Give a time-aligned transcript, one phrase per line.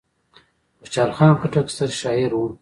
[0.79, 2.41] خوشحال خان خټک ستر شاعر و.